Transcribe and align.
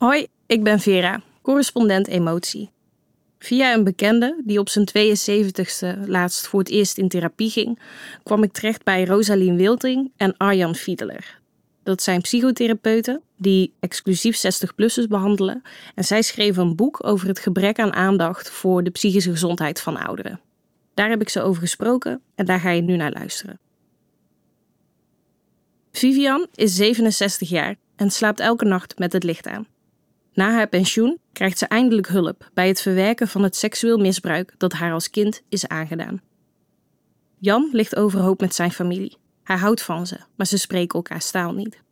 Hoi, 0.00 0.26
ik 0.46 0.62
ben 0.62 0.80
Vera, 0.80 1.22
correspondent 1.42 2.06
emotie. 2.06 2.70
Via 3.38 3.74
een 3.74 3.84
bekende 3.84 4.42
die 4.44 4.58
op 4.58 4.68
zijn 4.68 4.88
72ste 4.88 6.06
laatst 6.06 6.46
voor 6.46 6.58
het 6.58 6.68
eerst 6.68 6.98
in 6.98 7.08
therapie 7.08 7.50
ging, 7.50 7.78
kwam 8.22 8.42
ik 8.42 8.52
terecht 8.52 8.84
bij 8.84 9.04
Rosalien 9.04 9.56
Wilting 9.56 10.12
en 10.16 10.36
Arjan 10.36 10.74
Fiedeler. 10.74 11.40
Dat 11.82 12.02
zijn 12.02 12.20
psychotherapeuten 12.20 13.20
die 13.36 13.72
exclusief 13.80 14.36
60-plussers 14.36 15.06
behandelen 15.08 15.62
en 15.94 16.04
zij 16.04 16.22
schreven 16.22 16.62
een 16.62 16.76
boek 16.76 17.06
over 17.06 17.28
het 17.28 17.38
gebrek 17.38 17.78
aan 17.78 17.92
aandacht 17.92 18.50
voor 18.50 18.82
de 18.82 18.90
psychische 18.90 19.30
gezondheid 19.30 19.80
van 19.80 19.96
ouderen. 19.96 20.40
Daar 20.94 21.10
heb 21.10 21.20
ik 21.20 21.28
ze 21.28 21.42
over 21.42 21.62
gesproken 21.62 22.20
en 22.34 22.46
daar 22.46 22.60
ga 22.60 22.70
je 22.70 22.82
nu 22.82 22.96
naar 22.96 23.12
luisteren. 23.12 23.58
Vivian 25.92 26.46
is 26.54 26.74
67 26.74 27.48
jaar 27.48 27.76
en 27.96 28.10
slaapt 28.10 28.40
elke 28.40 28.64
nacht 28.64 28.98
met 28.98 29.12
het 29.12 29.24
licht 29.24 29.46
aan. 29.46 29.66
Na 30.40 30.52
haar 30.52 30.68
pensioen 30.68 31.18
krijgt 31.32 31.58
ze 31.58 31.66
eindelijk 31.66 32.08
hulp 32.08 32.50
bij 32.54 32.68
het 32.68 32.80
verwerken 32.80 33.28
van 33.28 33.42
het 33.42 33.56
seksueel 33.56 33.98
misbruik 33.98 34.54
dat 34.56 34.72
haar 34.72 34.92
als 34.92 35.10
kind 35.10 35.42
is 35.48 35.66
aangedaan. 35.68 36.20
Jan 37.38 37.68
ligt 37.72 37.96
overhoop 37.96 38.40
met 38.40 38.54
zijn 38.54 38.72
familie. 38.72 39.16
Hij 39.42 39.56
houdt 39.56 39.82
van 39.82 40.06
ze, 40.06 40.16
maar 40.36 40.46
ze 40.46 40.58
spreken 40.58 40.94
elkaar 40.94 41.20
staal 41.20 41.52
niet. 41.52 41.82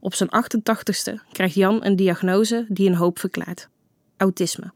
Op 0.00 0.14
zijn 0.14 0.28
88ste 0.28 1.32
krijgt 1.32 1.54
Jan 1.54 1.84
een 1.84 1.96
diagnose 1.96 2.66
die 2.68 2.88
een 2.88 2.94
hoop 2.94 3.18
verklaart: 3.18 3.68
autisme. 4.16 4.72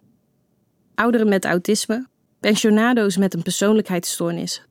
Ouderen 0.95 1.29
met 1.29 1.45
autisme, 1.45 2.07
pensionado's 2.41 3.17
met 3.17 3.35
een 3.35 3.43
persoonlijkheidsstoornis, 3.43 4.63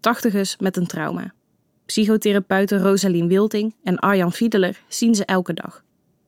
tachtigers 0.00 0.56
met 0.56 0.76
een 0.76 0.86
trauma. 0.86 1.34
Psychotherapeuten 1.86 2.82
Rosalien 2.82 3.28
Wilting 3.28 3.74
en 3.82 3.98
Arjan 3.98 4.32
Fiedeler 4.32 4.82
zien 4.88 5.14
ze 5.14 5.24
elke 5.24 5.52
dag. 5.52 5.82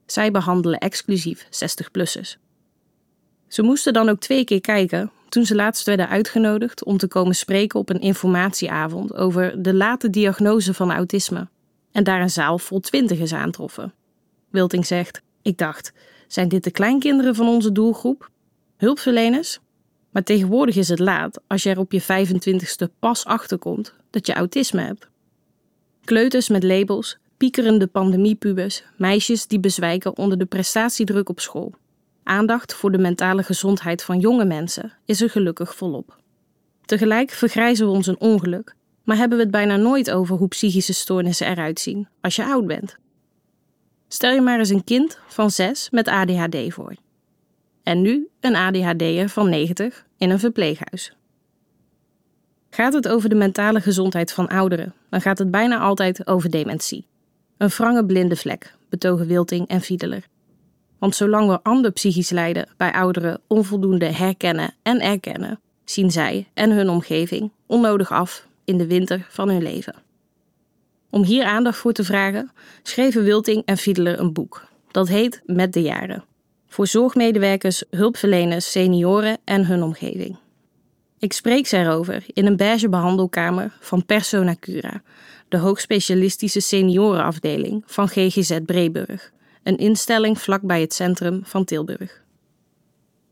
Zij 0.06 0.30
behandelen 0.30 0.78
exclusief 0.78 1.44
60-plussers. 1.44 2.36
Ze 3.48 3.62
moesten 3.62 3.92
dan 3.92 4.08
ook 4.08 4.18
twee 4.18 4.44
keer 4.44 4.60
kijken 4.60 5.10
toen 5.28 5.46
ze 5.46 5.54
laatst 5.54 5.86
werden 5.86 6.08
uitgenodigd 6.08 6.84
om 6.84 6.96
te 6.96 7.08
komen 7.08 7.34
spreken 7.34 7.78
op 7.78 7.88
een 7.88 8.00
informatieavond 8.00 9.14
over 9.14 9.62
de 9.62 9.74
late 9.74 10.10
diagnose 10.10 10.74
van 10.74 10.92
autisme. 10.92 11.48
En 11.92 12.04
daar 12.04 12.20
een 12.20 12.30
zaal 12.30 12.58
vol 12.58 12.80
twintigers 12.80 13.34
aantroffen. 13.34 13.92
Wilting 14.50 14.86
zegt: 14.86 15.22
Ik 15.42 15.58
dacht, 15.58 15.92
zijn 16.28 16.48
dit 16.48 16.64
de 16.64 16.70
kleinkinderen 16.70 17.34
van 17.34 17.48
onze 17.48 17.72
doelgroep? 17.72 18.30
Hulpverleners? 18.76 19.58
Maar 20.10 20.22
tegenwoordig 20.22 20.76
is 20.76 20.88
het 20.88 20.98
laat 20.98 21.40
als 21.46 21.62
je 21.62 21.70
er 21.70 21.78
op 21.78 21.92
je 21.92 22.02
25ste 22.02 22.98
pas 22.98 23.24
achterkomt 23.24 23.94
dat 24.10 24.26
je 24.26 24.34
autisme 24.34 24.80
hebt. 24.80 25.08
Kleuters 26.04 26.48
met 26.48 26.62
labels, 26.62 27.18
piekerende 27.44 27.86
pandemiepubers, 27.86 28.82
meisjes 28.96 29.46
die 29.46 29.60
bezwijken 29.60 30.16
onder 30.16 30.38
de 30.38 30.44
prestatiedruk 30.44 31.28
op 31.28 31.40
school. 31.40 31.74
Aandacht 32.22 32.74
voor 32.74 32.92
de 32.92 32.98
mentale 32.98 33.42
gezondheid 33.42 34.02
van 34.02 34.18
jonge 34.18 34.44
mensen 34.44 34.92
is 35.04 35.20
er 35.20 35.30
gelukkig 35.30 35.74
volop. 35.74 36.18
Tegelijk 36.84 37.30
vergrijzen 37.30 37.86
we 37.86 37.92
ons 37.92 38.06
een 38.06 38.20
ongeluk, 38.20 38.74
maar 39.02 39.16
hebben 39.16 39.38
we 39.38 39.44
het 39.44 39.52
bijna 39.52 39.76
nooit 39.76 40.10
over 40.10 40.36
hoe 40.36 40.48
psychische 40.48 40.92
stoornissen 40.92 41.46
eruit 41.46 41.80
zien 41.80 42.08
als 42.20 42.36
je 42.36 42.44
oud 42.44 42.66
bent. 42.66 42.96
Stel 44.08 44.32
je 44.32 44.40
maar 44.40 44.58
eens 44.58 44.68
een 44.68 44.84
kind 44.84 45.18
van 45.26 45.50
6 45.50 45.88
met 45.90 46.08
ADHD 46.08 46.56
voor. 46.68 46.94
En 47.82 48.02
nu 48.02 48.28
een 48.40 48.56
ADHD'er 48.56 49.28
van 49.28 49.48
90 49.48 50.06
in 50.16 50.30
een 50.30 50.40
verpleeghuis. 50.40 51.16
Gaat 52.70 52.92
het 52.92 53.08
over 53.08 53.28
de 53.28 53.34
mentale 53.34 53.80
gezondheid 53.80 54.32
van 54.32 54.48
ouderen, 54.48 54.94
dan 55.08 55.20
gaat 55.20 55.38
het 55.38 55.50
bijna 55.50 55.78
altijd 55.78 56.26
over 56.26 56.50
dementie. 56.50 57.06
Een 57.56 57.70
frange 57.70 58.04
blinde 58.04 58.36
vlek, 58.36 58.74
betogen 58.88 59.26
Wilting 59.26 59.68
en 59.68 59.80
Fiedeler. 59.80 60.26
Want 60.98 61.16
zolang 61.16 61.48
we 61.48 61.62
ander 61.62 61.90
psychisch 61.90 62.30
lijden 62.30 62.68
bij 62.76 62.92
ouderen 62.92 63.40
onvoldoende 63.46 64.06
herkennen 64.06 64.74
en 64.82 65.00
erkennen, 65.00 65.60
zien 65.84 66.10
zij 66.10 66.48
en 66.54 66.70
hun 66.70 66.88
omgeving 66.88 67.50
onnodig 67.66 68.12
af 68.12 68.46
in 68.64 68.78
de 68.78 68.86
winter 68.86 69.26
van 69.28 69.48
hun 69.48 69.62
leven. 69.62 69.94
Om 71.10 71.24
hier 71.24 71.44
aandacht 71.44 71.78
voor 71.78 71.92
te 71.92 72.04
vragen, 72.04 72.50
schreven 72.82 73.24
Wilting 73.24 73.62
en 73.64 73.76
Fiedeler 73.76 74.20
een 74.20 74.32
boek. 74.32 74.66
Dat 74.90 75.08
heet 75.08 75.42
Met 75.44 75.72
de 75.72 75.82
Jaren. 75.82 76.24
Voor 76.66 76.86
zorgmedewerkers, 76.86 77.84
hulpverleners, 77.90 78.70
senioren 78.70 79.38
en 79.44 79.66
hun 79.66 79.82
omgeving. 79.82 80.36
Ik 81.24 81.32
spreek 81.32 81.66
ze 81.66 81.76
erover 81.76 82.24
in 82.26 82.46
een 82.46 82.56
beige 82.56 82.88
behandelkamer 82.88 83.76
van 83.80 84.04
Persona 84.04 84.54
Cura, 84.60 85.02
de 85.48 85.58
hoogspecialistische 85.58 86.60
seniorenafdeling 86.60 87.82
van 87.86 88.08
GGZ 88.08 88.58
Breburg, 88.66 89.32
een 89.62 89.76
instelling 89.76 90.40
vlakbij 90.40 90.80
het 90.80 90.94
centrum 90.94 91.40
van 91.44 91.64
Tilburg. 91.64 92.22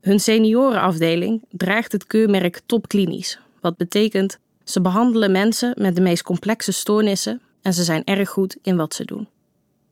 Hun 0.00 0.20
seniorenafdeling 0.20 1.44
draagt 1.50 1.92
het 1.92 2.06
keurmerk 2.06 2.60
topklinisch, 2.66 3.38
wat 3.60 3.76
betekent 3.76 4.38
ze 4.64 4.80
behandelen 4.80 5.32
mensen 5.32 5.74
met 5.78 5.94
de 5.94 6.02
meest 6.02 6.22
complexe 6.22 6.72
stoornissen 6.72 7.40
en 7.62 7.72
ze 7.74 7.84
zijn 7.84 8.04
erg 8.04 8.28
goed 8.28 8.56
in 8.62 8.76
wat 8.76 8.94
ze 8.94 9.04
doen. 9.04 9.28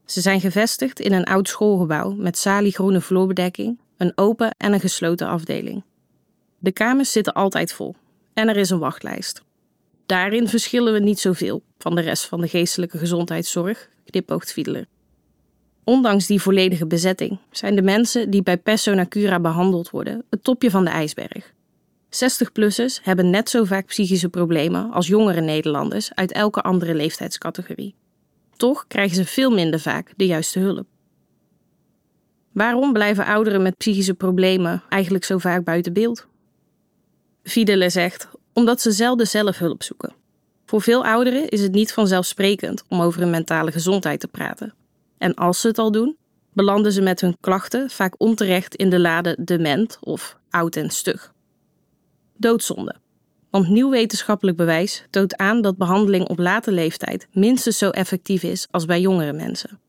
Ze 0.05 0.21
zijn 0.21 0.41
gevestigd 0.41 1.01
in 1.01 1.13
een 1.13 1.25
oud 1.25 1.49
schoolgebouw 1.49 2.11
met 2.11 2.39
saliegroene 2.39 3.01
vloerbedekking, 3.01 3.79
een 3.97 4.13
open 4.15 4.55
en 4.59 4.73
een 4.73 4.81
gesloten 4.81 5.27
afdeling. 5.27 5.83
De 6.63 6.73
kamers 6.73 7.13
zitten 7.13 7.33
altijd 7.33 7.73
vol 7.73 7.95
en 8.35 8.49
er 8.49 8.57
is 8.57 8.71
een 8.71 8.79
wachtlijst. 8.79 9.43
Daarin 10.07 10.49
verschillen 10.49 10.93
we 10.93 10.99
niet 10.99 11.19
zoveel 11.19 11.63
van 11.79 11.95
de 11.95 12.01
rest 12.01 12.27
van 12.27 12.41
de 12.41 12.49
geestelijke 12.49 12.99
gezondheidszorg, 12.99 13.89
knipoogt 14.05 14.53
Fiedler. 14.53 14.87
Ondanks 15.85 16.27
die 16.27 16.43
volledige 16.43 16.87
bezetting 16.87 17.39
zijn 17.51 17.75
de 17.75 17.83
mensen 17.83 18.31
die 18.31 18.43
bij 18.43 18.59
Persona 18.59 19.07
Cura 19.07 19.41
behandeld 19.41 19.91
worden 19.91 20.25
het 20.31 20.45
topje 20.45 20.71
van 20.71 20.85
de 20.85 20.91
ijsberg. 20.91 21.53
60-plussers 22.11 23.03
hebben 23.03 23.31
net 23.31 23.51
zo 23.51 23.65
vaak 23.65 23.87
psychische 23.87 24.29
problemen 24.29 24.91
als 24.91 25.07
jongere 25.07 25.41
Nederlanders 25.41 26.15
uit 26.15 26.33
elke 26.33 26.61
andere 26.61 26.95
leeftijdscategorie. 26.95 27.95
Toch 28.57 28.85
krijgen 28.89 29.17
ze 29.17 29.25
veel 29.25 29.51
minder 29.51 29.81
vaak 29.81 30.13
de 30.17 30.27
juiste 30.27 30.59
hulp. 30.59 30.87
Waarom 32.53 32.93
blijven 32.93 33.27
ouderen 33.27 33.63
met 33.63 33.77
psychische 33.77 34.15
problemen 34.15 34.83
eigenlijk 34.89 35.25
zo 35.25 35.39
vaak 35.39 35.65
buiten 35.65 35.93
beeld? 35.93 36.29
Fidele 37.43 37.91
zegt 37.91 38.29
omdat 38.53 38.81
ze 38.81 38.93
zelden 38.93 39.27
zelf 39.27 39.59
hulp 39.59 39.83
zoeken. 39.83 40.13
Voor 40.67 40.83
veel 40.83 41.05
ouderen 41.05 41.49
is 41.49 41.63
het 41.63 41.73
niet 41.73 41.93
vanzelfsprekend 41.93 42.85
om 42.89 43.01
over 43.01 43.21
hun 43.21 43.31
mentale 43.31 43.73
gezondheid 43.73 44.21
te 44.21 44.29
praten. 44.29 44.75
En 45.19 45.35
als 45.35 45.61
ze 45.61 45.67
het 45.67 45.79
al 45.79 45.93
doen, 45.93 46.17
belanden 46.53 46.93
ze 46.93 47.03
met 47.03 47.21
hun 47.21 47.37
klachten 47.41 47.91
vaak 47.91 48.15
onterecht 48.19 48.75
in 48.75 48.91
de 48.91 48.99
lade 48.99 49.37
dement 49.39 49.99
of 50.01 50.37
oud 50.51 50.77
en 50.77 50.91
stug. 50.91 51.33
Doodzonde. 52.37 52.95
Want 53.51 53.69
nieuw 53.69 53.91
wetenschappelijk 53.91 54.57
bewijs 54.57 55.05
toont 55.11 55.37
aan 55.37 55.61
dat 55.61 55.77
behandeling 55.77 56.29
op 56.29 56.39
late 56.39 56.73
leeftijd 56.73 57.29
minstens 57.33 57.79
zo 57.79 57.91
effectief 57.91 58.43
is 58.43 58.67
als 58.71 58.85
bij 58.85 59.01
jongere 59.01 59.33
mensen. 59.33 59.81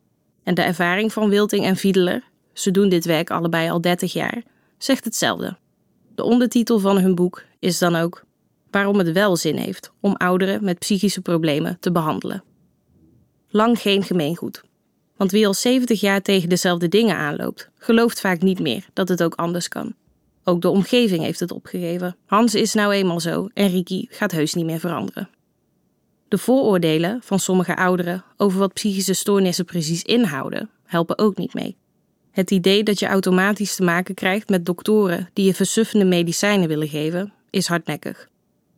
En 0.43 0.53
de 0.53 0.61
ervaring 0.61 1.13
van 1.13 1.29
Wilting 1.29 1.65
en 1.65 1.75
Fiedeler, 1.75 2.23
ze 2.53 2.71
doen 2.71 2.89
dit 2.89 3.05
werk 3.05 3.29
allebei 3.29 3.69
al 3.69 3.81
30 3.81 4.13
jaar, 4.13 4.43
zegt 4.77 5.05
hetzelfde. 5.05 5.57
De 6.21 6.27
ondertitel 6.27 6.79
van 6.79 6.97
hun 6.99 7.15
boek 7.15 7.43
is 7.59 7.77
dan 7.77 7.95
ook 7.95 8.23
waarom 8.71 8.97
het 8.97 9.11
wel 9.11 9.35
zin 9.35 9.57
heeft 9.57 9.91
om 9.99 10.15
ouderen 10.15 10.63
met 10.63 10.79
psychische 10.79 11.21
problemen 11.21 11.77
te 11.79 11.91
behandelen. 11.91 12.43
Lang 13.49 13.79
geen 13.79 14.03
gemeengoed. 14.03 14.61
Want 15.17 15.31
wie 15.31 15.47
al 15.47 15.53
70 15.53 15.99
jaar 15.99 16.21
tegen 16.21 16.49
dezelfde 16.49 16.87
dingen 16.87 17.15
aanloopt, 17.15 17.69
gelooft 17.77 18.19
vaak 18.19 18.41
niet 18.41 18.59
meer 18.59 18.85
dat 18.93 19.09
het 19.09 19.23
ook 19.23 19.35
anders 19.35 19.67
kan. 19.67 19.93
Ook 20.43 20.61
de 20.61 20.69
omgeving 20.69 21.23
heeft 21.23 21.39
het 21.39 21.51
opgegeven. 21.51 22.15
Hans 22.25 22.55
is 22.55 22.73
nou 22.73 22.93
eenmaal 22.93 23.19
zo 23.19 23.49
en 23.53 23.69
Riki 23.69 24.07
gaat 24.09 24.31
heus 24.31 24.53
niet 24.53 24.65
meer 24.65 24.79
veranderen. 24.79 25.29
De 26.27 26.37
vooroordelen 26.37 27.19
van 27.23 27.39
sommige 27.39 27.75
ouderen 27.75 28.23
over 28.37 28.59
wat 28.59 28.73
psychische 28.73 29.13
stoornissen 29.13 29.65
precies 29.65 30.03
inhouden, 30.03 30.69
helpen 30.83 31.17
ook 31.17 31.37
niet 31.37 31.53
mee. 31.53 31.77
Het 32.31 32.51
idee 32.51 32.83
dat 32.83 32.99
je 32.99 33.05
automatisch 33.05 33.75
te 33.75 33.83
maken 33.83 34.15
krijgt 34.15 34.49
met 34.49 34.65
doktoren 34.65 35.29
die 35.33 35.45
je 35.45 35.53
versuffende 35.53 36.05
medicijnen 36.05 36.67
willen 36.67 36.87
geven, 36.87 37.33
is 37.49 37.67
hardnekkig. 37.67 38.29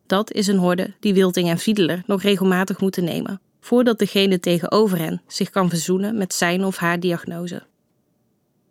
Dat 0.06 0.32
is 0.32 0.46
een 0.46 0.58
horde 0.58 0.94
die 1.00 1.14
Wilting 1.14 1.48
en 1.48 1.58
Fiedeler 1.58 2.02
nog 2.06 2.22
regelmatig 2.22 2.80
moeten 2.80 3.04
nemen, 3.04 3.40
voordat 3.60 3.98
degene 3.98 4.40
tegenover 4.40 4.98
hen 4.98 5.22
zich 5.26 5.50
kan 5.50 5.68
verzoenen 5.68 6.16
met 6.16 6.34
zijn 6.34 6.64
of 6.64 6.76
haar 6.76 7.00
diagnose. 7.00 7.62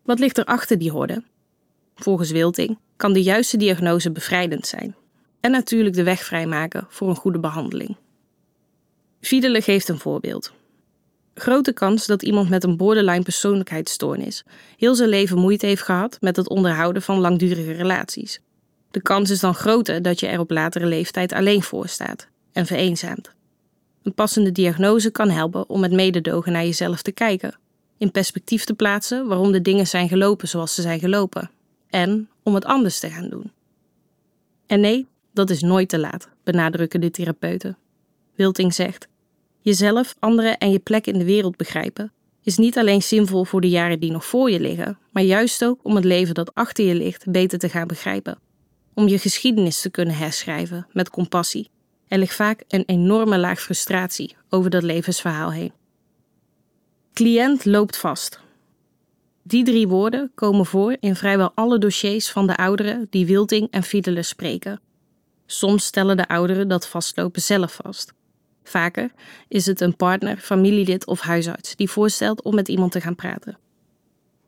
Wat 0.03 0.19
ligt 0.19 0.37
er 0.37 0.45
achter 0.45 0.77
die 0.77 0.91
horde? 0.91 1.23
Volgens 1.95 2.31
Wilting 2.31 2.77
kan 2.95 3.13
de 3.13 3.23
juiste 3.23 3.57
diagnose 3.57 4.11
bevrijdend 4.11 4.67
zijn 4.67 4.95
en 5.39 5.51
natuurlijk 5.51 5.95
de 5.95 6.03
weg 6.03 6.23
vrijmaken 6.23 6.85
voor 6.89 7.09
een 7.09 7.15
goede 7.15 7.39
behandeling. 7.39 7.95
Fiedeler 9.21 9.63
geeft 9.63 9.89
een 9.89 9.99
voorbeeld. 9.99 10.53
Grote 11.35 11.73
kans 11.73 12.05
dat 12.05 12.23
iemand 12.23 12.49
met 12.49 12.63
een 12.63 12.77
borderline 12.77 13.23
persoonlijkheidsstoornis 13.23 14.43
heel 14.77 14.95
zijn 14.95 15.09
leven 15.09 15.37
moeite 15.37 15.65
heeft 15.65 15.81
gehad 15.81 16.17
met 16.19 16.35
het 16.35 16.49
onderhouden 16.49 17.01
van 17.01 17.19
langdurige 17.19 17.71
relaties 17.71 18.39
de 18.93 19.01
kans 19.01 19.29
is 19.29 19.39
dan 19.39 19.53
groter 19.53 20.01
dat 20.01 20.19
je 20.19 20.27
er 20.27 20.39
op 20.39 20.51
latere 20.51 20.85
leeftijd 20.85 21.33
alleen 21.33 21.63
voor 21.63 21.87
staat 21.87 22.27
en 22.51 22.65
vereenzaamt. 22.65 23.31
Een 24.03 24.13
passende 24.13 24.51
diagnose 24.51 25.09
kan 25.09 25.29
helpen 25.29 25.69
om 25.69 25.79
met 25.79 25.91
mededogen 25.91 26.51
naar 26.51 26.63
jezelf 26.63 27.01
te 27.01 27.11
kijken, 27.11 27.59
in 27.97 28.11
perspectief 28.11 28.63
te 28.63 28.73
plaatsen 28.73 29.27
waarom 29.27 29.51
de 29.51 29.61
dingen 29.61 29.87
zijn 29.87 30.07
gelopen 30.07 30.47
zoals 30.47 30.75
ze 30.75 30.81
zijn 30.81 30.99
gelopen 30.99 31.51
en 31.89 32.29
om 32.43 32.55
het 32.55 32.65
anders 32.65 32.99
te 32.99 33.09
gaan 33.09 33.29
doen. 33.29 33.51
En 34.67 34.79
nee, 34.79 35.07
dat 35.31 35.49
is 35.49 35.61
nooit 35.61 35.89
te 35.89 35.99
laat, 35.99 36.29
benadrukken 36.43 37.01
de 37.01 37.11
therapeuten. 37.11 37.77
Wilting 38.35 38.73
zegt: 38.73 39.07
Jezelf, 39.63 40.15
anderen 40.19 40.57
en 40.57 40.71
je 40.71 40.79
plek 40.79 41.07
in 41.07 41.17
de 41.17 41.25
wereld 41.25 41.57
begrijpen 41.57 42.11
is 42.43 42.57
niet 42.57 42.77
alleen 42.77 43.01
zinvol 43.01 43.43
voor 43.43 43.61
de 43.61 43.69
jaren 43.69 43.99
die 43.99 44.11
nog 44.11 44.25
voor 44.25 44.51
je 44.51 44.59
liggen, 44.59 44.97
maar 45.11 45.23
juist 45.23 45.65
ook 45.65 45.79
om 45.83 45.95
het 45.95 46.05
leven 46.05 46.33
dat 46.33 46.53
achter 46.53 46.85
je 46.85 46.95
ligt 46.95 47.31
beter 47.31 47.59
te 47.59 47.69
gaan 47.69 47.87
begrijpen. 47.87 48.39
Om 48.93 49.07
je 49.07 49.19
geschiedenis 49.19 49.81
te 49.81 49.89
kunnen 49.89 50.15
herschrijven 50.15 50.87
met 50.91 51.09
compassie. 51.09 51.69
Er 52.07 52.17
ligt 52.17 52.35
vaak 52.35 52.63
een 52.67 52.83
enorme 52.85 53.37
laag 53.37 53.61
frustratie 53.61 54.35
over 54.49 54.69
dat 54.69 54.83
levensverhaal 54.83 55.51
heen. 55.51 55.71
Cliënt 57.13 57.65
loopt 57.65 57.97
vast. 57.97 58.39
Die 59.43 59.63
drie 59.63 59.87
woorden 59.87 60.31
komen 60.35 60.65
voor 60.65 60.97
in 60.99 61.15
vrijwel 61.15 61.51
alle 61.55 61.77
dossiers 61.77 62.29
van 62.29 62.47
de 62.47 62.57
ouderen 62.57 63.07
die 63.09 63.25
Wilting 63.25 63.67
en 63.71 63.83
Fiedelen 63.83 64.25
spreken. 64.25 64.81
Soms 65.45 65.85
stellen 65.85 66.17
de 66.17 66.27
ouderen 66.27 66.67
dat 66.67 66.87
vastlopen 66.87 67.41
zelf 67.41 67.79
vast. 67.83 68.13
Vaker 68.63 69.11
is 69.47 69.65
het 69.65 69.81
een 69.81 69.95
partner, 69.95 70.37
familielid 70.37 71.05
of 71.05 71.19
huisarts 71.19 71.75
die 71.75 71.89
voorstelt 71.89 72.41
om 72.41 72.55
met 72.55 72.67
iemand 72.67 72.91
te 72.91 73.01
gaan 73.01 73.15
praten. 73.15 73.57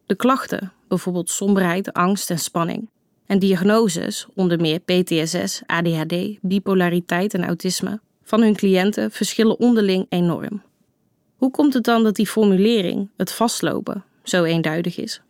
De 0.05 0.15
klachten, 0.15 0.71
bijvoorbeeld 0.87 1.29
somberheid, 1.29 1.93
angst 1.93 2.29
en 2.29 2.39
spanning, 2.39 2.89
en 3.25 3.39
diagnoses, 3.39 4.27
onder 4.35 4.61
meer 4.61 4.79
PTSS, 4.79 5.61
ADHD, 5.65 6.15
bipolariteit 6.41 7.33
en 7.33 7.45
autisme, 7.45 7.99
van 8.23 8.41
hun 8.41 8.55
cliënten 8.55 9.11
verschillen 9.11 9.59
onderling 9.59 10.05
enorm. 10.09 10.61
Hoe 11.35 11.51
komt 11.51 11.73
het 11.73 11.83
dan 11.83 12.03
dat 12.03 12.15
die 12.15 12.27
formulering, 12.27 13.09
het 13.17 13.31
vastlopen, 13.31 14.03
zo 14.23 14.43
eenduidig 14.43 14.97
is? 14.97 15.21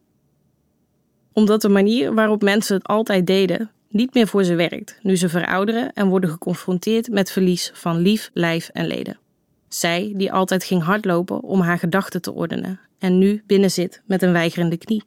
Omdat 1.33 1.61
de 1.61 1.69
manier 1.69 2.13
waarop 2.13 2.41
mensen 2.41 2.75
het 2.75 2.87
altijd 2.87 3.27
deden 3.27 3.71
niet 3.95 4.13
meer 4.13 4.27
voor 4.27 4.43
ze 4.43 4.55
werkt, 4.55 4.99
nu 5.01 5.15
ze 5.15 5.29
verouderen 5.29 5.93
en 5.93 6.07
worden 6.07 6.29
geconfronteerd 6.29 7.09
met 7.09 7.31
verlies 7.31 7.71
van 7.73 7.97
lief, 7.97 8.29
lijf 8.33 8.69
en 8.73 8.87
leden. 8.87 9.19
Zij, 9.67 10.13
die 10.15 10.31
altijd 10.31 10.63
ging 10.63 10.83
hardlopen 10.83 11.41
om 11.41 11.61
haar 11.61 11.79
gedachten 11.79 12.21
te 12.21 12.33
ordenen 12.33 12.79
en 12.99 13.17
nu 13.17 13.43
binnen 13.45 13.71
zit 13.71 14.01
met 14.05 14.21
een 14.21 14.31
weigerende 14.31 14.77
knie. 14.77 15.03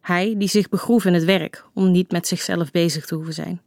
Hij, 0.00 0.34
die 0.38 0.48
zich 0.48 0.68
begroef 0.68 1.04
in 1.04 1.14
het 1.14 1.24
werk 1.24 1.64
om 1.74 1.90
niet 1.90 2.10
met 2.10 2.26
zichzelf 2.26 2.70
bezig 2.70 3.06
te 3.06 3.14
hoeven 3.14 3.34
zijn. 3.34 3.60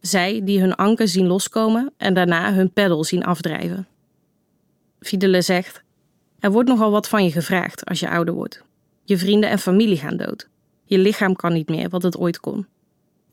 Zij, 0.00 0.40
die 0.44 0.60
hun 0.60 0.74
anker 0.74 1.08
zien 1.08 1.26
loskomen 1.26 1.92
en 1.96 2.14
daarna 2.14 2.54
hun 2.54 2.72
peddel 2.72 3.04
zien 3.04 3.24
afdrijven. 3.24 3.86
Fidele 5.00 5.42
zegt: 5.42 5.82
Er 6.38 6.50
wordt 6.50 6.68
nogal 6.68 6.90
wat 6.90 7.08
van 7.08 7.24
je 7.24 7.32
gevraagd 7.32 7.84
als 7.84 8.00
je 8.00 8.10
ouder 8.10 8.34
wordt. 8.34 8.64
Je 9.04 9.18
vrienden 9.18 9.50
en 9.50 9.58
familie 9.58 9.96
gaan 9.96 10.16
dood. 10.16 10.48
Je 10.84 10.98
lichaam 10.98 11.36
kan 11.36 11.52
niet 11.52 11.68
meer 11.68 11.88
wat 11.88 12.02
het 12.02 12.16
ooit 12.16 12.40
kon. 12.40 12.66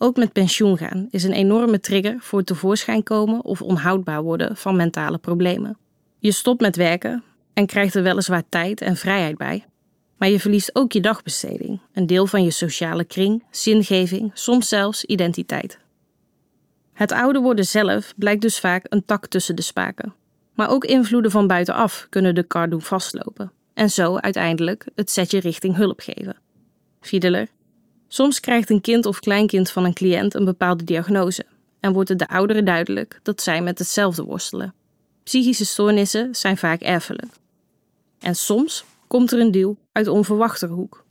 Ook 0.01 0.18
met 0.18 0.31
pensioen 0.31 0.78
gaan 0.78 1.07
is 1.12 1.24
een 1.24 1.34
enorme 1.34 1.80
trigger 1.80 2.16
voor 2.19 2.38
het 2.38 2.48
tevoorschijn 2.48 3.04
komen 3.04 3.44
of 3.44 3.62
onhoudbaar 3.62 4.22
worden 4.24 4.57
van 4.57 4.75
mentale 4.75 5.18
problemen. 5.18 5.78
Je 6.19 6.31
stopt 6.31 6.62
met 6.62 6.75
werken 6.75 7.24
en 7.54 7.66
krijgt 7.66 7.96
er 7.96 8.04
weliswaar 8.04 8.44
tijd 8.50 8.81
en 8.81 8.96
vrijheid 8.96 9.38
bij, 9.38 9.66
maar 10.18 10.30
je 10.30 10.40
verliest 10.40 10.75
ook 10.75 10.92
je 10.92 11.01
dagbesteding, 11.01 11.80
een 11.94 12.07
deel 12.07 12.28
van 12.28 12.44
je 12.44 12.51
sociale 12.51 13.04
kring, 13.04 13.44
zingeving, 13.51 14.31
soms 14.34 14.68
zelfs 14.68 15.06
identiteit. 15.06 15.80
Het 16.94 17.12
ouder 17.12 17.42
worden 17.42 17.66
zelf 17.66 18.13
blijkt 18.16 18.42
dus 18.42 18.60
vaak 18.60 18.86
een 18.90 19.06
tak 19.06 19.28
tussen 19.28 19.56
de 19.56 19.62
spaken. 19.62 20.13
Maar 20.54 20.69
ook 20.69 20.86
invloeden 20.86 21.31
van 21.31 21.48
buitenaf 21.48 22.07
kunnen 22.10 22.36
de 22.36 22.44
kar 22.44 22.69
doen 22.69 22.81
vastlopen 22.81 23.52
en 23.74 23.90
zo 23.90 24.18
uiteindelijk 24.18 24.86
het 24.95 25.12
setje 25.12 25.40
richting 25.40 25.75
hulp 25.75 26.00
geven. 26.00 26.36
Fiedeler 27.02 27.48
Soms 28.12 28.40
krijgt 28.40 28.70
een 28.70 28.82
kind 28.82 29.06
of 29.06 29.20
kleinkind 29.20 29.72
van 29.72 29.86
een 29.86 29.94
cliënt 29.94 30.34
een 30.34 30.46
bepaalde 30.46 30.84
diagnose 30.84 31.46
en 31.80 31.94
wordt 31.94 32.10
het 32.10 32.20
de 32.20 32.28
ouderen 32.28 32.66
duidelijk 32.66 33.20
dat 33.24 33.42
zij 33.42 33.62
met 33.62 33.80
hetzelfde 33.80 34.24
worstelen. 34.24 34.74
Psychische 35.24 35.66
stoornissen 35.66 36.36
zijn 36.36 36.58
vaak 36.58 36.82
erfelijk. 36.82 37.34
En 38.20 38.36
soms 38.36 38.86
komt 39.08 39.32
er 39.32 39.40
een 39.40 39.52
duw 39.52 39.78
uit 39.92 40.08
onverwachte 40.08 40.68
hoek. 40.68 41.06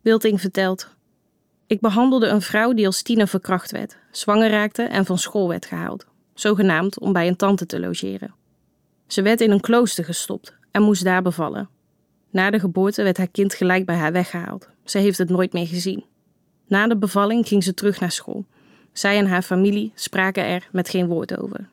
Wilting 0.00 0.40
vertelt: 0.40 0.88
Ik 1.66 1.80
behandelde 1.80 2.26
een 2.26 2.42
vrouw 2.42 2.72
die 2.72 2.86
als 2.86 3.02
tiener 3.02 3.28
verkracht 3.28 3.70
werd, 3.70 3.96
zwanger 4.10 4.50
raakte 4.50 4.82
en 4.82 5.04
van 5.04 5.18
school 5.18 5.48
werd 5.48 5.66
gehaald, 5.66 6.06
zogenaamd 6.34 6.98
om 6.98 7.12
bij 7.12 7.28
een 7.28 7.36
tante 7.36 7.66
te 7.66 7.80
logeren. 7.80 8.34
Ze 9.06 9.22
werd 9.22 9.40
in 9.40 9.50
een 9.50 9.60
klooster 9.60 10.04
gestopt 10.04 10.54
en 10.70 10.82
moest 10.82 11.04
daar 11.04 11.22
bevallen. 11.22 11.68
Na 12.30 12.50
de 12.50 12.60
geboorte 12.60 13.02
werd 13.02 13.16
haar 13.16 13.28
kind 13.28 13.54
gelijk 13.54 13.86
bij 13.86 13.96
haar 13.96 14.12
weggehaald. 14.12 14.71
Ze 14.84 14.98
heeft 14.98 15.18
het 15.18 15.28
nooit 15.28 15.52
meer 15.52 15.66
gezien. 15.66 16.04
Na 16.66 16.86
de 16.86 16.96
bevalling 16.96 17.48
ging 17.48 17.64
ze 17.64 17.74
terug 17.74 18.00
naar 18.00 18.12
school. 18.12 18.44
Zij 18.92 19.18
en 19.18 19.26
haar 19.26 19.42
familie 19.42 19.92
spraken 19.94 20.44
er 20.44 20.68
met 20.72 20.88
geen 20.88 21.06
woord 21.06 21.38
over. 21.38 21.68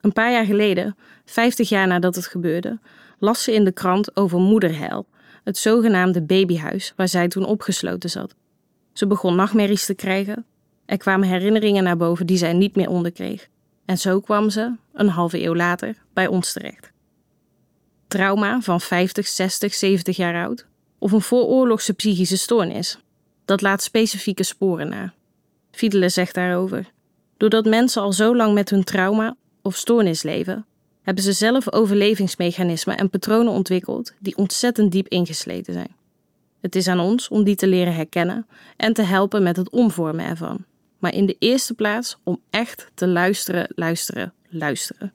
Een 0.00 0.12
paar 0.12 0.32
jaar 0.32 0.44
geleden, 0.44 0.96
50 1.24 1.68
jaar 1.68 1.86
nadat 1.86 2.14
het 2.14 2.26
gebeurde, 2.26 2.78
las 3.18 3.42
ze 3.42 3.52
in 3.52 3.64
de 3.64 3.72
krant 3.72 4.16
over 4.16 4.38
Moederheil, 4.38 5.06
het 5.44 5.56
zogenaamde 5.56 6.22
babyhuis 6.22 6.92
waar 6.96 7.08
zij 7.08 7.28
toen 7.28 7.44
opgesloten 7.44 8.10
zat. 8.10 8.34
Ze 8.92 9.06
begon 9.06 9.36
nachtmerries 9.36 9.86
te 9.86 9.94
krijgen. 9.94 10.44
Er 10.86 10.96
kwamen 10.96 11.28
herinneringen 11.28 11.84
naar 11.84 11.96
boven 11.96 12.26
die 12.26 12.36
zij 12.36 12.52
niet 12.52 12.76
meer 12.76 12.88
onderkreeg. 12.88 13.48
En 13.84 13.98
zo 13.98 14.20
kwam 14.20 14.50
ze, 14.50 14.76
een 14.92 15.08
halve 15.08 15.42
eeuw 15.42 15.54
later, 15.54 15.96
bij 16.12 16.26
ons 16.26 16.52
terecht. 16.52 16.90
Trauma 18.08 18.60
van 18.60 18.80
50, 18.80 19.26
60, 19.26 19.74
70 19.74 20.16
jaar 20.16 20.44
oud, 20.44 20.66
of 21.00 21.12
een 21.12 21.20
vooroorlogse 21.20 21.92
psychische 21.92 22.36
stoornis. 22.36 22.98
Dat 23.44 23.60
laat 23.60 23.82
specifieke 23.82 24.42
sporen 24.42 24.88
na. 24.88 25.12
Fiedele 25.70 26.08
zegt 26.08 26.34
daarover: 26.34 26.90
Doordat 27.36 27.64
mensen 27.64 28.02
al 28.02 28.12
zo 28.12 28.36
lang 28.36 28.54
met 28.54 28.70
hun 28.70 28.84
trauma 28.84 29.36
of 29.62 29.76
stoornis 29.76 30.22
leven, 30.22 30.66
hebben 31.02 31.24
ze 31.24 31.32
zelf 31.32 31.72
overlevingsmechanismen 31.72 32.96
en 32.96 33.10
patronen 33.10 33.52
ontwikkeld 33.52 34.12
die 34.18 34.36
ontzettend 34.36 34.92
diep 34.92 35.08
ingesleten 35.08 35.72
zijn. 35.72 35.94
Het 36.60 36.76
is 36.76 36.88
aan 36.88 37.00
ons 37.00 37.28
om 37.28 37.44
die 37.44 37.56
te 37.56 37.66
leren 37.66 37.94
herkennen 37.94 38.46
en 38.76 38.92
te 38.92 39.02
helpen 39.02 39.42
met 39.42 39.56
het 39.56 39.70
omvormen 39.70 40.24
ervan. 40.24 40.64
Maar 40.98 41.14
in 41.14 41.26
de 41.26 41.36
eerste 41.38 41.74
plaats 41.74 42.18
om 42.22 42.40
echt 42.50 42.90
te 42.94 43.08
luisteren, 43.08 43.72
luisteren, 43.74 44.32
luisteren. 44.48 45.12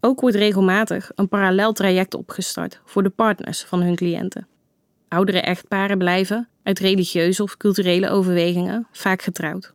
Ook 0.00 0.20
wordt 0.20 0.36
regelmatig 0.36 1.10
een 1.14 1.28
parallel 1.28 1.72
traject 1.72 2.14
opgestart 2.14 2.80
voor 2.84 3.02
de 3.02 3.10
partners 3.10 3.62
van 3.62 3.82
hun 3.82 3.96
cliënten. 3.96 4.46
Oudere 5.12 5.40
echtparen 5.40 5.98
blijven, 5.98 6.48
uit 6.62 6.78
religieuze 6.78 7.42
of 7.42 7.56
culturele 7.56 8.08
overwegingen, 8.08 8.86
vaak 8.92 9.22
getrouwd. 9.22 9.74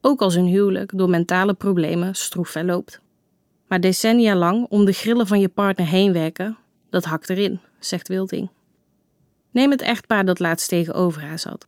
Ook 0.00 0.20
als 0.20 0.34
hun 0.34 0.46
huwelijk 0.46 0.92
door 0.94 1.10
mentale 1.10 1.54
problemen 1.54 2.14
stroef 2.14 2.48
verloopt. 2.48 3.00
Maar 3.66 3.80
decennia 3.80 4.36
lang 4.36 4.66
om 4.68 4.84
de 4.84 4.92
grillen 4.92 5.26
van 5.26 5.40
je 5.40 5.48
partner 5.48 5.86
heen 5.86 6.12
werken, 6.12 6.58
dat 6.90 7.04
hakt 7.04 7.30
erin, 7.30 7.60
zegt 7.78 8.08
Wilting. 8.08 8.50
Neem 9.50 9.70
het 9.70 9.82
echtpaar 9.82 10.24
dat 10.24 10.38
laatst 10.38 10.68
tegenover 10.68 11.22
haar 11.22 11.38
zat. 11.38 11.66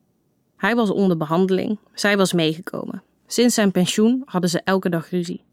Hij 0.57 0.75
was 0.75 0.91
onder 0.91 1.17
behandeling, 1.17 1.79
zij 1.95 2.17
was 2.17 2.33
meegekomen. 2.33 3.03
Sinds 3.27 3.55
zijn 3.55 3.71
pensioen 3.71 4.23
hadden 4.25 4.51
ze 4.51 4.61
elke 4.65 4.89
dag 4.89 5.11
ruzie. 5.11 5.45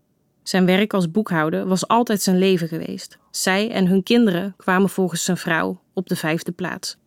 Zijn 0.43 0.65
werk 0.65 0.93
als 0.93 1.11
boekhouder 1.11 1.67
was 1.67 1.87
altijd 1.87 2.21
zijn 2.21 2.37
leven 2.37 2.67
geweest. 2.67 3.17
Zij 3.31 3.71
en 3.71 3.87
hun 3.87 4.03
kinderen 4.03 4.53
kwamen 4.57 4.89
volgens 4.89 5.23
zijn 5.23 5.37
vrouw 5.37 5.81
op 5.93 6.07
de 6.07 6.15
vijfde 6.15 6.51
plaats 6.51 6.97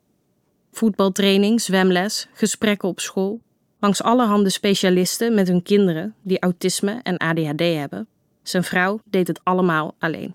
voetbaltraining, 0.72 1.60
zwemles, 1.60 2.28
gesprekken 2.32 2.88
op 2.88 3.00
school. 3.00 3.40
Langs 3.80 4.02
allerhande 4.02 4.50
specialisten 4.50 5.34
met 5.34 5.48
hun 5.48 5.62
kinderen 5.62 6.14
die 6.22 6.40
autisme 6.40 7.00
en 7.02 7.16
ADHD 7.16 7.60
hebben. 7.60 8.06
Zijn 8.42 8.64
vrouw 8.64 9.00
deed 9.04 9.28
het 9.28 9.40
allemaal 9.42 9.94
alleen. 9.98 10.34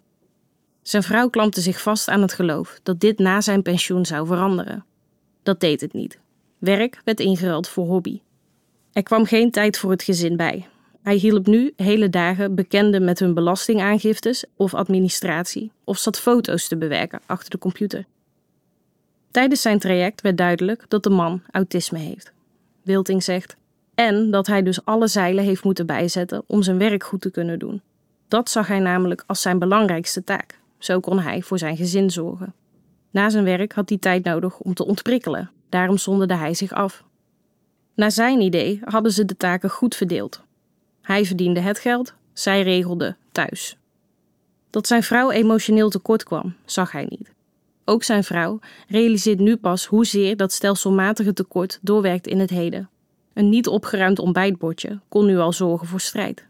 Zijn 0.82 1.04
vrouw 1.04 1.30
klampte 1.30 1.62
zich 1.62 1.82
vast 1.82 2.08
aan 2.08 2.22
het 2.22 2.34
geloof 2.34 2.80
dat 2.84 3.00
dit 3.00 3.20
na 3.20 3.42
zijn 3.42 3.62
pensioen 3.62 4.06
zou 4.06 4.28
veranderen. 4.28 4.86
Dat 5.44 5.60
deed 5.60 5.82
het 5.82 5.94
niet. 5.94 6.20
Werk 6.58 7.02
werd 7.04 7.20
ingeruild 7.20 7.68
voor 7.68 7.86
hobby. 7.86 8.22
Er 8.94 9.04
kwam 9.04 9.26
geen 9.26 9.52
tijd 9.52 9.78
voor 9.78 9.92
het 9.92 10.04
gezin 10.04 10.38
bij. 10.38 10.68
Hij 11.04 11.16
hielp 11.16 11.48
nu 11.48 11.74
hele 11.76 12.10
dagen 12.10 12.56
bekenden 12.56 13.04
met 13.04 13.20
hun 13.20 13.34
belastingaangiftes 13.34 14.46
of 14.56 14.74
administratie, 14.74 15.72
of 15.84 15.98
zat 15.98 16.20
foto's 16.20 16.68
te 16.68 16.78
bewerken 16.78 17.22
achter 17.26 17.50
de 17.50 17.58
computer. 17.58 18.06
Tijdens 19.38 19.62
zijn 19.62 19.80
traject 19.80 20.22
werd 20.22 20.38
duidelijk 20.38 20.86
dat 20.88 21.04
de 21.04 21.10
man 21.10 21.42
autisme 21.52 22.00
heeft. 22.00 22.32
Wilting 22.82 23.24
zegt. 23.24 23.56
En 23.96 24.32
dat 24.32 24.48
hij 24.48 24.64
dus 24.64 24.86
alle 24.86 25.08
zeilen 25.08 25.44
heeft 25.44 25.64
moeten 25.64 25.86
bijzetten 25.86 26.44
om 26.48 26.64
zijn 26.64 26.78
werk 26.78 27.04
goed 27.04 27.22
te 27.22 27.32
kunnen 27.32 27.60
doen. 27.60 27.82
Dat 28.28 28.50
zag 28.50 28.68
hij 28.68 28.80
namelijk 28.80 29.24
als 29.28 29.42
zijn 29.42 29.60
belangrijkste 29.60 30.24
taak. 30.24 30.60
Zo 30.78 31.00
kon 31.00 31.20
hij 31.20 31.42
voor 31.42 31.58
zijn 31.58 31.78
gezin 31.78 32.10
zorgen. 32.10 32.54
Na 33.12 33.30
zijn 33.30 33.44
werk 33.44 33.74
had 33.74 33.90
hij 33.90 33.98
tijd 33.98 34.24
nodig 34.24 34.60
om 34.60 34.74
te 34.74 34.86
ontprikkelen, 34.86 35.52
daarom 35.70 35.98
zonderde 35.98 36.36
hij 36.36 36.54
zich 36.54 36.72
af. 36.72 37.04
Naar 37.96 38.12
zijn 38.12 38.42
idee 38.42 38.82
hadden 38.84 39.12
ze 39.12 39.26
de 39.26 39.38
taken 39.38 39.70
goed 39.70 39.96
verdeeld. 39.96 40.42
Hij 41.02 41.26
verdiende 41.26 41.60
het 41.60 41.80
geld, 41.80 42.14
zij 42.34 42.62
regelde 42.62 43.16
thuis. 43.32 43.78
Dat 44.70 44.88
zijn 44.88 45.04
vrouw 45.04 45.32
emotioneel 45.32 45.90
tekort 45.90 46.24
kwam, 46.24 46.56
zag 46.66 46.92
hij 46.92 47.06
niet. 47.10 47.36
Ook 47.88 48.04
zijn 48.04 48.24
vrouw, 48.24 48.60
realiseert 48.88 49.40
nu 49.40 49.56
pas 49.56 49.86
hoezeer 49.86 50.38
dat 50.38 50.54
stelselmatige 50.54 51.34
tekort 51.34 51.80
doorwerkt 51.82 52.28
in 52.28 52.40
het 52.40 52.50
heden. 52.50 52.90
Een 53.34 53.50
niet 53.50 53.68
opgeruimd 53.68 54.20
ontbijtbordje 54.20 55.00
kon 55.10 55.26
nu 55.26 55.38
al 55.38 55.54
zorgen 55.54 55.88
voor 55.88 56.00
strijd. 56.00 56.46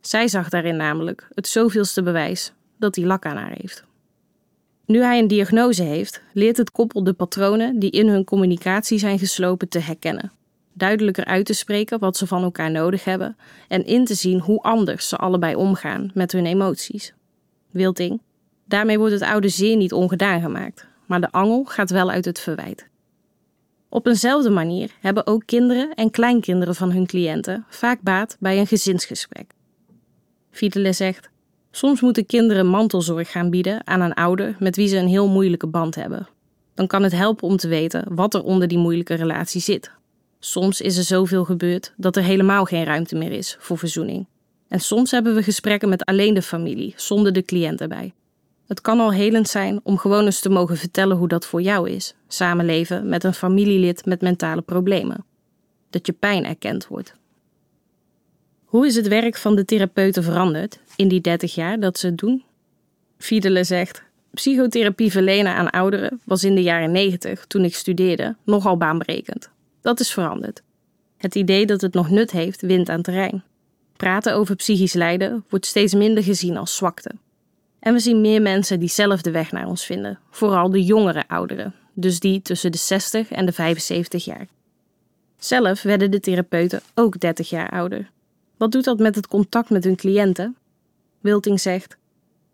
Zij 0.00 0.28
zag 0.28 0.48
daarin 0.48 0.76
namelijk 0.76 1.28
het 1.34 1.48
zoveelste 1.48 2.02
bewijs 2.02 2.52
dat 2.78 2.96
hij 2.96 3.04
lak 3.04 3.26
aan 3.26 3.36
haar 3.36 3.54
heeft. 3.58 3.84
Nu 4.86 5.02
hij 5.02 5.18
een 5.18 5.28
diagnose 5.28 5.82
heeft, 5.82 6.22
leert 6.32 6.56
het 6.56 6.70
koppel 6.70 7.04
de 7.04 7.12
patronen 7.12 7.78
die 7.78 7.90
in 7.90 8.08
hun 8.08 8.24
communicatie 8.24 8.98
zijn 8.98 9.18
geslopen 9.18 9.68
te 9.68 9.78
herkennen, 9.78 10.32
duidelijker 10.72 11.24
uit 11.24 11.46
te 11.46 11.52
spreken 11.52 11.98
wat 11.98 12.16
ze 12.16 12.26
van 12.26 12.42
elkaar 12.42 12.70
nodig 12.70 13.04
hebben 13.04 13.36
en 13.68 13.84
in 13.84 14.04
te 14.04 14.14
zien 14.14 14.40
hoe 14.40 14.62
anders 14.62 15.08
ze 15.08 15.16
allebei 15.16 15.54
omgaan 15.54 16.10
met 16.14 16.32
hun 16.32 16.46
emoties. 16.46 17.14
Wilting, 17.70 18.20
daarmee 18.66 18.98
wordt 18.98 19.12
het 19.12 19.22
oude 19.22 19.48
zeer 19.48 19.76
niet 19.76 19.92
ongedaan 19.92 20.40
gemaakt, 20.40 20.86
maar 21.06 21.20
de 21.20 21.32
angel 21.32 21.64
gaat 21.64 21.90
wel 21.90 22.10
uit 22.10 22.24
het 22.24 22.40
verwijt. 22.40 22.86
Op 23.88 24.06
eenzelfde 24.06 24.50
manier 24.50 24.90
hebben 25.00 25.26
ook 25.26 25.42
kinderen 25.46 25.94
en 25.94 26.10
kleinkinderen 26.10 26.74
van 26.74 26.90
hun 26.90 27.06
cliënten 27.06 27.64
vaak 27.68 28.00
baat 28.00 28.36
bij 28.40 28.58
een 28.58 28.66
gezinsgesprek. 28.66 29.52
Fiedele 30.50 30.92
zegt: 30.92 31.30
Soms 31.70 32.00
moeten 32.00 32.26
kinderen 32.26 32.66
mantelzorg 32.66 33.30
gaan 33.30 33.50
bieden 33.50 33.86
aan 33.86 34.00
een 34.00 34.14
ouder 34.14 34.56
met 34.58 34.76
wie 34.76 34.88
ze 34.88 34.96
een 34.96 35.08
heel 35.08 35.28
moeilijke 35.28 35.66
band 35.66 35.94
hebben. 35.94 36.28
Dan 36.74 36.86
kan 36.86 37.02
het 37.02 37.12
helpen 37.12 37.48
om 37.48 37.56
te 37.56 37.68
weten 37.68 38.04
wat 38.14 38.34
er 38.34 38.42
onder 38.42 38.68
die 38.68 38.78
moeilijke 38.78 39.14
relatie 39.14 39.60
zit. 39.60 39.90
Soms 40.38 40.80
is 40.80 40.96
er 40.96 41.04
zoveel 41.04 41.44
gebeurd 41.44 41.92
dat 41.96 42.16
er 42.16 42.22
helemaal 42.22 42.64
geen 42.64 42.84
ruimte 42.84 43.16
meer 43.16 43.32
is 43.32 43.56
voor 43.58 43.78
verzoening. 43.78 44.26
En 44.68 44.80
soms 44.80 45.10
hebben 45.10 45.34
we 45.34 45.42
gesprekken 45.42 45.88
met 45.88 46.04
alleen 46.04 46.34
de 46.34 46.42
familie, 46.42 46.94
zonder 46.96 47.32
de 47.32 47.42
cliënt 47.42 47.80
erbij. 47.80 48.12
Het 48.66 48.80
kan 48.80 49.00
al 49.00 49.12
helend 49.12 49.48
zijn 49.48 49.80
om 49.82 49.98
gewoon 49.98 50.24
eens 50.24 50.40
te 50.40 50.48
mogen 50.48 50.76
vertellen 50.76 51.16
hoe 51.16 51.28
dat 51.28 51.46
voor 51.46 51.62
jou 51.62 51.90
is: 51.90 52.14
samenleven 52.28 53.08
met 53.08 53.24
een 53.24 53.34
familielid 53.34 54.04
met 54.04 54.20
mentale 54.20 54.62
problemen. 54.62 55.24
Dat 55.90 56.06
je 56.06 56.12
pijn 56.12 56.44
erkend 56.44 56.86
wordt. 56.86 57.14
Hoe 58.64 58.86
is 58.86 58.96
het 58.96 59.08
werk 59.08 59.36
van 59.36 59.56
de 59.56 59.64
therapeuten 59.64 60.22
veranderd 60.22 60.78
in 60.96 61.08
die 61.08 61.20
30 61.20 61.54
jaar 61.54 61.80
dat 61.80 61.98
ze 61.98 62.06
het 62.06 62.18
doen? 62.18 62.44
Fiedele 63.18 63.64
zegt: 63.64 64.02
Psychotherapie 64.30 65.10
verlenen 65.10 65.54
aan 65.54 65.70
ouderen 65.70 66.20
was 66.24 66.44
in 66.44 66.54
de 66.54 66.62
jaren 66.62 66.92
90, 66.92 67.46
toen 67.46 67.64
ik 67.64 67.74
studeerde, 67.74 68.36
nogal 68.44 68.76
baanbrekend. 68.76 69.50
Dat 69.80 70.00
is 70.00 70.12
veranderd. 70.12 70.62
Het 71.16 71.34
idee 71.34 71.66
dat 71.66 71.80
het 71.80 71.94
nog 71.94 72.10
nut 72.10 72.30
heeft, 72.30 72.60
wint 72.60 72.88
aan 72.88 73.02
terrein. 73.02 73.44
Praten 73.96 74.34
over 74.34 74.56
psychisch 74.56 74.92
lijden 74.92 75.44
wordt 75.48 75.66
steeds 75.66 75.94
minder 75.94 76.22
gezien 76.22 76.56
als 76.56 76.76
zwakte. 76.76 77.10
En 77.78 77.92
we 77.92 77.98
zien 77.98 78.20
meer 78.20 78.42
mensen 78.42 78.80
die 78.80 78.88
zelf 78.88 79.22
de 79.22 79.30
weg 79.30 79.52
naar 79.52 79.66
ons 79.66 79.84
vinden, 79.84 80.18
vooral 80.30 80.70
de 80.70 80.84
jongere 80.84 81.28
ouderen, 81.28 81.74
dus 81.94 82.20
die 82.20 82.42
tussen 82.42 82.72
de 82.72 82.78
60 82.78 83.30
en 83.30 83.46
de 83.46 83.52
75 83.52 84.24
jaar. 84.24 84.46
Zelf 85.38 85.82
werden 85.82 86.10
de 86.10 86.20
therapeuten 86.20 86.80
ook 86.94 87.20
30 87.20 87.50
jaar 87.50 87.70
ouder. 87.70 88.10
Wat 88.56 88.72
doet 88.72 88.84
dat 88.84 88.98
met 88.98 89.14
het 89.14 89.26
contact 89.26 89.70
met 89.70 89.84
hun 89.84 89.96
cliënten? 89.96 90.56
Wilting 91.20 91.60
zegt: 91.60 91.96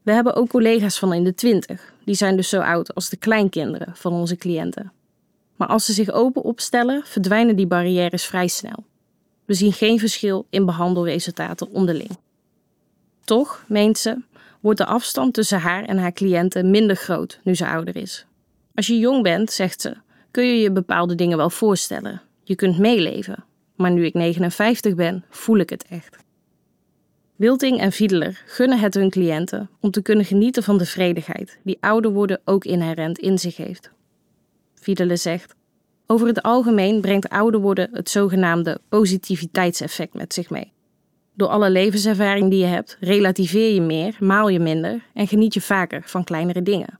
We 0.02 0.12
hebben 0.12 0.34
ook 0.34 0.48
collega's 0.48 0.98
van 0.98 1.12
in 1.12 1.24
de 1.24 1.34
20, 1.34 1.92
die 2.04 2.14
zijn 2.14 2.36
dus 2.36 2.48
zo 2.48 2.60
oud 2.60 2.94
als 2.94 3.08
de 3.08 3.16
kleinkinderen 3.16 3.96
van 3.96 4.12
onze 4.12 4.36
cliënten. 4.36 4.92
Maar 5.56 5.68
als 5.68 5.84
ze 5.84 5.92
zich 5.92 6.10
open 6.10 6.42
opstellen, 6.42 7.02
verdwijnen 7.04 7.56
die 7.56 7.66
barrières 7.66 8.24
vrij 8.24 8.48
snel. 8.48 8.84
We 9.44 9.54
zien 9.54 9.72
geen 9.72 9.98
verschil 9.98 10.46
in 10.50 10.66
behandelresultaten 10.66 11.70
onderling. 11.70 12.18
Toch, 13.24 13.64
meent 13.68 13.98
ze, 13.98 14.18
wordt 14.62 14.78
de 14.78 14.86
afstand 14.86 15.34
tussen 15.34 15.60
haar 15.60 15.84
en 15.84 15.98
haar 15.98 16.12
cliënten 16.12 16.70
minder 16.70 16.96
groot 16.96 17.40
nu 17.44 17.54
ze 17.54 17.66
ouder 17.66 17.96
is. 17.96 18.26
Als 18.74 18.86
je 18.86 18.98
jong 18.98 19.22
bent, 19.22 19.52
zegt 19.52 19.80
ze, 19.80 19.96
kun 20.30 20.46
je 20.46 20.60
je 20.60 20.72
bepaalde 20.72 21.14
dingen 21.14 21.36
wel 21.36 21.50
voorstellen. 21.50 22.22
Je 22.42 22.54
kunt 22.54 22.78
meeleven. 22.78 23.44
Maar 23.76 23.90
nu 23.90 24.04
ik 24.04 24.14
59 24.14 24.94
ben, 24.94 25.24
voel 25.30 25.56
ik 25.56 25.70
het 25.70 25.84
echt. 25.88 26.16
Wilting 27.36 27.80
en 27.80 27.92
Fiedler 27.92 28.42
gunnen 28.46 28.78
het 28.78 28.94
hun 28.94 29.10
cliënten 29.10 29.70
om 29.80 29.90
te 29.90 30.02
kunnen 30.02 30.24
genieten 30.24 30.62
van 30.62 30.78
de 30.78 30.86
vredigheid 30.86 31.58
die 31.62 31.76
ouder 31.80 32.10
worden 32.10 32.40
ook 32.44 32.64
inherent 32.64 33.18
in 33.18 33.38
zich 33.38 33.56
heeft. 33.56 33.90
Fiedler 34.74 35.18
zegt: 35.18 35.54
Over 36.06 36.26
het 36.26 36.42
algemeen 36.42 37.00
brengt 37.00 37.28
ouder 37.28 37.60
worden 37.60 37.88
het 37.92 38.10
zogenaamde 38.10 38.80
positiviteitseffect 38.88 40.14
met 40.14 40.34
zich 40.34 40.50
mee. 40.50 40.72
Door 41.34 41.48
alle 41.48 41.70
levenservaring 41.70 42.50
die 42.50 42.58
je 42.58 42.66
hebt, 42.66 42.96
relativeer 43.00 43.74
je 43.74 43.80
meer, 43.80 44.16
maal 44.20 44.48
je 44.48 44.60
minder 44.60 45.02
en 45.14 45.28
geniet 45.28 45.54
je 45.54 45.60
vaker 45.60 46.02
van 46.04 46.24
kleinere 46.24 46.62
dingen. 46.62 46.98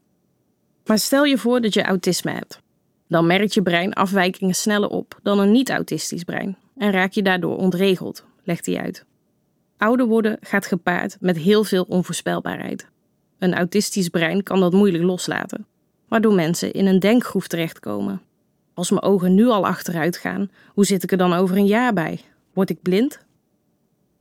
Maar 0.85 0.99
stel 0.99 1.23
je 1.23 1.37
voor 1.37 1.61
dat 1.61 1.73
je 1.73 1.83
autisme 1.83 2.31
hebt. 2.31 2.61
Dan 3.07 3.27
merkt 3.27 3.53
je 3.53 3.61
brein 3.61 3.93
afwijkingen 3.93 4.55
sneller 4.55 4.89
op 4.89 5.19
dan 5.23 5.39
een 5.39 5.51
niet-autistisch 5.51 6.23
brein 6.23 6.57
en 6.77 6.91
raak 6.91 7.11
je 7.11 7.21
daardoor 7.21 7.57
ontregeld, 7.57 8.25
legt 8.43 8.65
hij 8.65 8.77
uit. 8.77 9.05
Ouder 9.77 10.05
worden 10.05 10.37
gaat 10.41 10.65
gepaard 10.65 11.17
met 11.19 11.37
heel 11.37 11.63
veel 11.63 11.83
onvoorspelbaarheid. 11.83 12.87
Een 13.39 13.53
autistisch 13.53 14.09
brein 14.09 14.43
kan 14.43 14.59
dat 14.59 14.73
moeilijk 14.73 15.03
loslaten, 15.03 15.65
waardoor 16.07 16.33
mensen 16.33 16.73
in 16.73 16.85
een 16.85 16.99
denkgroef 16.99 17.47
terechtkomen. 17.47 18.21
Als 18.73 18.89
mijn 18.89 19.01
ogen 19.01 19.33
nu 19.33 19.47
al 19.47 19.65
achteruit 19.65 20.17
gaan, 20.17 20.51
hoe 20.67 20.85
zit 20.85 21.03
ik 21.03 21.11
er 21.11 21.17
dan 21.17 21.33
over 21.33 21.57
een 21.57 21.65
jaar 21.65 21.93
bij? 21.93 22.19
Word 22.53 22.69
ik 22.69 22.81
blind? 22.81 23.19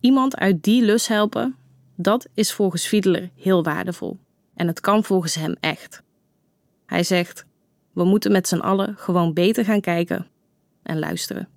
Iemand 0.02 0.36
uit 0.36 0.62
die 0.62 0.82
lus 0.82 1.08
helpen, 1.08 1.56
dat 1.94 2.28
is 2.34 2.52
volgens 2.52 2.86
Fiedler 2.86 3.30
heel 3.36 3.62
waardevol. 3.62 4.18
En 4.54 4.66
het 4.66 4.80
kan 4.80 5.04
volgens 5.04 5.34
hem 5.34 5.54
echt. 5.60 6.02
Hij 6.86 7.02
zegt: 7.02 7.44
We 7.92 8.04
moeten 8.04 8.32
met 8.32 8.48
z'n 8.48 8.58
allen 8.58 8.94
gewoon 8.96 9.32
beter 9.32 9.64
gaan 9.64 9.80
kijken 9.80 10.26
en 10.82 10.98
luisteren. 10.98 11.48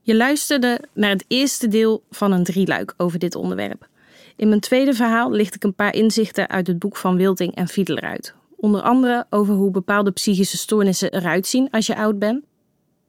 Je 0.00 0.16
luisterde 0.16 0.80
naar 0.92 1.10
het 1.10 1.24
eerste 1.28 1.68
deel 1.68 2.02
van 2.10 2.32
een 2.32 2.44
drieluik 2.44 2.94
over 2.96 3.18
dit 3.18 3.34
onderwerp. 3.34 3.88
In 4.36 4.48
mijn 4.48 4.60
tweede 4.60 4.94
verhaal 4.94 5.30
licht 5.30 5.54
ik 5.54 5.64
een 5.64 5.74
paar 5.74 5.94
inzichten 5.94 6.48
uit 6.48 6.66
het 6.66 6.78
boek 6.78 6.96
van 6.96 7.16
Wilting 7.16 7.54
en 7.54 7.68
Fiedler 7.68 8.02
uit. 8.02 8.34
Onder 8.56 8.80
andere 8.80 9.26
over 9.30 9.54
hoe 9.54 9.70
bepaalde 9.70 10.10
psychische 10.10 10.56
stoornissen 10.56 11.12
eruit 11.12 11.46
zien 11.46 11.70
als 11.70 11.86
je 11.86 11.96
oud 11.96 12.18
bent. 12.18 12.44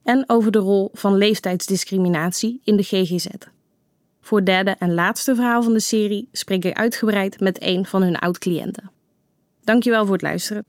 En 0.08 0.24
over 0.26 0.50
de 0.50 0.58
rol 0.58 0.90
van 0.92 1.16
leeftijdsdiscriminatie 1.16 2.60
in 2.64 2.76
de 2.76 2.82
GGZ. 2.82 3.26
Voor 4.20 4.38
het 4.38 4.46
derde 4.46 4.70
en 4.78 4.94
laatste 4.94 5.34
verhaal 5.34 5.62
van 5.62 5.72
de 5.72 5.80
serie 5.80 6.28
spreek 6.32 6.64
ik 6.64 6.78
uitgebreid 6.78 7.40
met 7.40 7.62
een 7.62 7.86
van 7.86 8.02
hun 8.02 8.16
oud-cliënten. 8.16 8.90
Dankjewel 9.64 10.04
voor 10.04 10.12
het 10.12 10.22
luisteren. 10.22 10.64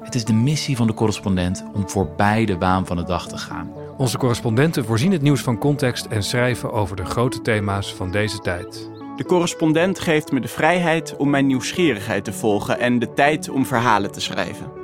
Het 0.00 0.14
is 0.14 0.24
de 0.24 0.32
missie 0.32 0.76
van 0.76 0.86
de 0.86 0.94
correspondent 0.94 1.64
om 1.74 1.88
voorbij 1.88 2.44
de 2.44 2.58
waan 2.58 2.86
van 2.86 2.96
de 2.96 3.04
dag 3.04 3.28
te 3.28 3.38
gaan. 3.38 3.72
Onze 3.96 4.18
correspondenten 4.18 4.84
voorzien 4.84 5.12
het 5.12 5.22
nieuws 5.22 5.40
van 5.40 5.58
context 5.58 6.06
en 6.06 6.22
schrijven 6.22 6.72
over 6.72 6.96
de 6.96 7.04
grote 7.04 7.40
thema's 7.40 7.94
van 7.94 8.10
deze 8.10 8.38
tijd. 8.38 8.90
De 9.16 9.24
correspondent 9.24 9.98
geeft 9.98 10.32
me 10.32 10.40
de 10.40 10.48
vrijheid 10.48 11.16
om 11.16 11.30
mijn 11.30 11.46
nieuwsgierigheid 11.46 12.24
te 12.24 12.32
volgen 12.32 12.78
en 12.78 12.98
de 12.98 13.12
tijd 13.12 13.48
om 13.48 13.66
verhalen 13.66 14.12
te 14.12 14.20
schrijven. 14.20 14.83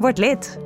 Word 0.00 0.18
lid. 0.18 0.63